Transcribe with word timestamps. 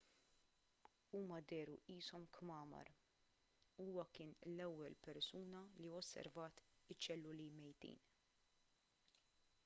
huma 1.11 1.37
dehru 1.49 1.75
qishom 1.85 2.23
kmamar 2.37 2.87
huwa 3.81 4.03
kien 4.15 4.31
l-ewwel 4.55 4.95
persuna 5.09 5.61
li 5.83 5.89
osservat 5.99 6.55
iċ-ċelluli 6.95 7.47
mejtin 7.59 8.01